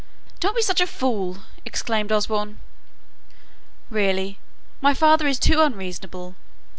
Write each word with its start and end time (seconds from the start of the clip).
"Don't 0.39 0.55
be 0.55 0.63
such 0.63 0.81
a 0.81 0.87
fool!" 0.87 1.43
exclaimed 1.63 2.11
Osborne. 2.11 2.57
"Really, 3.91 4.39
my 4.81 4.95
father 4.95 5.27
is 5.27 5.37
too 5.37 5.61
unreasonable. 5.61 6.35